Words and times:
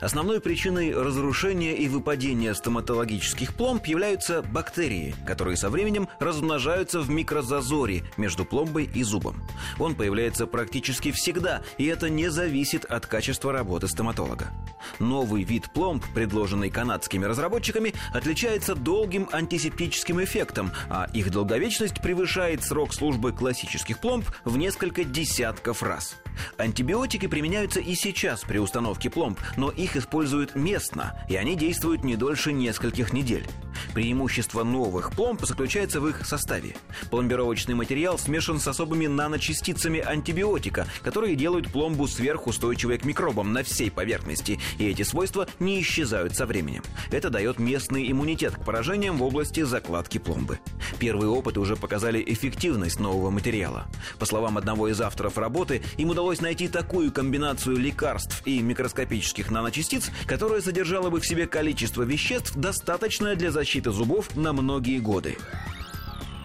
Основной 0.00 0.40
причиной 0.40 0.94
разрушения 0.94 1.76
и 1.76 1.88
выпадения 1.88 2.54
стоматологических 2.54 3.54
пломб 3.54 3.86
являются 3.86 4.42
бактерии, 4.42 5.14
которые 5.26 5.56
со 5.56 5.70
временем 5.70 6.08
размножаются 6.18 7.00
в 7.00 7.10
микрозазоре 7.10 8.04
между 8.16 8.44
пломбой 8.44 8.90
и 8.92 9.02
зубом. 9.02 9.42
Он 9.78 9.94
появляется 9.94 10.46
практически 10.46 11.12
всегда, 11.12 11.62
и 11.78 11.86
это 11.86 12.08
не 12.10 12.30
зависит 12.30 12.84
от 12.84 13.06
качества 13.06 13.52
работы 13.52 13.88
стоматолога. 13.88 14.50
Новый 14.98 15.44
вид 15.44 15.70
пломб, 15.72 16.04
предложенный 16.14 16.70
канадскими 16.70 17.24
разработчиками, 17.24 17.94
отличается 18.12 18.74
долгим 18.74 19.28
антисептическим 19.32 20.22
эффектом, 20.22 20.72
а 20.88 21.08
их 21.12 21.30
долговечность 21.30 22.00
превышает 22.00 22.64
срок 22.64 22.94
службы 22.94 23.32
классических 23.32 23.98
пломб 23.98 24.24
в 24.44 24.56
несколько 24.56 25.04
десятков 25.04 25.82
раз. 25.82 26.16
Антибиотики 26.58 27.26
применяются 27.26 27.80
и 27.80 27.94
сейчас 27.94 28.42
при 28.42 28.58
установке 28.58 29.10
пломб, 29.10 29.38
но 29.56 29.70
их 29.70 29.96
используют 29.96 30.54
местно, 30.54 31.18
и 31.28 31.36
они 31.36 31.56
действуют 31.56 32.04
не 32.04 32.16
дольше 32.16 32.52
нескольких 32.52 33.12
недель. 33.12 33.46
Преимущество 33.94 34.64
новых 34.64 35.12
пломб 35.12 35.44
заключается 35.44 36.00
в 36.00 36.08
их 36.08 36.24
составе. 36.26 36.74
Пломбировочный 37.10 37.74
материал 37.74 38.18
смешан 38.18 38.58
с 38.58 38.66
особыми 38.66 39.06
наночастицами 39.06 40.00
антибиотика, 40.00 40.86
которые 41.02 41.36
делают 41.36 41.70
пломбу 41.70 42.06
сверхустойчивой 42.06 42.98
к 42.98 43.04
микробам 43.04 43.52
на 43.52 43.62
всей 43.62 43.90
поверхности, 43.90 44.58
и 44.78 44.86
эти 44.86 45.02
свойства 45.02 45.46
не 45.58 45.80
исчезают 45.80 46.34
со 46.34 46.46
временем. 46.46 46.82
Это 47.10 47.28
дает 47.28 47.58
местный 47.58 48.10
иммунитет 48.10 48.56
к 48.56 48.64
поражениям 48.64 49.18
в 49.18 49.22
области 49.22 49.62
закладки 49.62 50.18
пломбы. 50.18 50.58
Первые 50.98 51.28
опыты 51.28 51.60
уже 51.60 51.76
показали 51.76 52.22
эффективность 52.26 52.98
нового 52.98 53.30
материала. 53.30 53.86
По 54.18 54.24
словам 54.24 54.56
одного 54.56 54.88
из 54.88 55.00
авторов 55.00 55.36
работы, 55.36 55.82
им 55.98 56.10
удалось 56.10 56.40
найти 56.40 56.68
такую 56.68 57.12
комбинацию 57.12 57.76
лекарств 57.76 58.42
и 58.46 58.60
микроскопических 58.60 59.50
наночастиц, 59.50 60.10
которая 60.26 60.62
содержала 60.62 61.10
бы 61.10 61.20
в 61.20 61.26
себе 61.26 61.46
количество 61.46 62.02
веществ, 62.02 62.56
достаточное 62.56 63.36
для 63.36 63.50
защиты 63.50 63.81
зубов 63.90 64.36
на 64.36 64.52
многие 64.52 65.00
годы. 65.00 65.36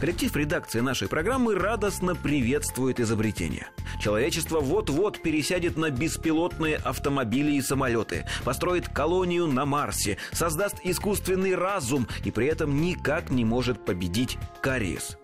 Коллектив 0.00 0.34
редакции 0.34 0.80
нашей 0.80 1.08
программы 1.08 1.54
радостно 1.54 2.14
приветствует 2.14 3.00
изобретение. 3.00 3.66
Человечество 4.00 4.60
вот-вот 4.60 5.20
пересядет 5.20 5.76
на 5.76 5.90
беспилотные 5.90 6.76
автомобили 6.76 7.52
и 7.52 7.60
самолеты, 7.60 8.26
построит 8.42 8.88
колонию 8.88 9.46
на 9.46 9.66
Марсе, 9.66 10.16
создаст 10.32 10.76
искусственный 10.84 11.54
разум 11.54 12.08
и 12.24 12.30
при 12.30 12.46
этом 12.46 12.80
никак 12.80 13.28
не 13.28 13.44
может 13.44 13.84
победить 13.84 14.38
кариес. 14.62 15.18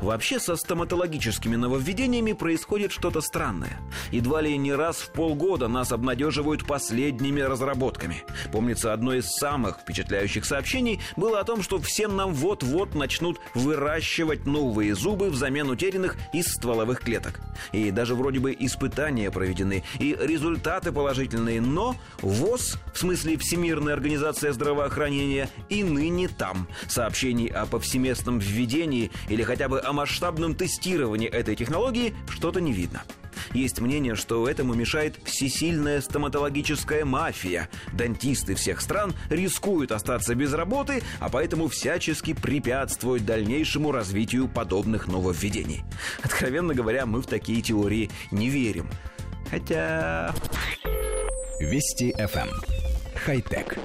Вообще 0.00 0.38
со 0.38 0.56
стоматологическими 0.56 1.56
нововведениями 1.56 2.32
происходит 2.32 2.92
что-то 2.92 3.20
странное. 3.20 3.80
Едва 4.10 4.40
ли 4.40 4.56
не 4.56 4.72
раз 4.72 4.96
в 4.96 5.10
полгода 5.10 5.68
нас 5.68 5.92
обнадеживают 5.92 6.66
последними 6.66 7.40
разработками. 7.40 8.22
Помнится, 8.52 8.92
одно 8.92 9.14
из 9.14 9.26
самых 9.30 9.80
впечатляющих 9.80 10.44
сообщений 10.44 11.00
было 11.16 11.40
о 11.40 11.44
том, 11.44 11.62
что 11.62 11.80
всем 11.80 12.16
нам 12.16 12.32
вот-вот 12.32 12.94
начнут 12.94 13.40
выращивать 13.54 14.21
новые 14.46 14.94
зубы 14.94 15.30
взамен 15.30 15.70
утерянных 15.70 16.16
из 16.32 16.46
стволовых 16.46 17.00
клеток. 17.00 17.40
И 17.72 17.90
даже 17.90 18.14
вроде 18.14 18.38
бы 18.38 18.56
испытания 18.58 19.30
проведены, 19.30 19.84
и 19.98 20.16
результаты 20.20 20.92
положительные, 20.92 21.60
но 21.60 21.96
ВОЗ, 22.20 22.78
в 22.94 22.98
смысле 22.98 23.36
Всемирная 23.36 23.94
организация 23.94 24.52
здравоохранения, 24.52 25.48
и 25.68 25.82
ныне 25.82 26.28
там. 26.28 26.68
Сообщений 26.88 27.46
о 27.46 27.66
повсеместном 27.66 28.38
введении 28.38 29.10
или 29.28 29.42
хотя 29.42 29.68
бы 29.68 29.80
о 29.80 29.92
масштабном 29.92 30.54
тестировании 30.54 31.28
этой 31.28 31.56
технологии 31.56 32.14
что-то 32.28 32.60
не 32.60 32.72
видно. 32.72 33.02
Есть 33.54 33.80
мнение, 33.80 34.14
что 34.14 34.48
этому 34.48 34.74
мешает 34.74 35.16
всесильная 35.24 36.00
стоматологическая 36.00 37.04
мафия. 37.04 37.68
Дантисты 37.92 38.54
всех 38.54 38.80
стран 38.80 39.14
рискуют 39.28 39.92
остаться 39.92 40.34
без 40.34 40.52
работы, 40.52 41.02
а 41.20 41.28
поэтому 41.28 41.68
всячески 41.68 42.32
препятствуют 42.32 43.24
дальнейшему 43.24 43.92
развитию 43.92 44.48
подобных 44.48 45.06
нововведений. 45.06 45.82
Откровенно 46.22 46.74
говоря, 46.74 47.06
мы 47.06 47.20
в 47.20 47.26
такие 47.26 47.62
теории 47.62 48.10
не 48.30 48.48
верим. 48.48 48.88
Хотя... 49.50 50.34
Вести 51.60 52.12
FM. 52.18 52.48
Эм. 52.48 52.82
Хай-тек. 53.24 53.78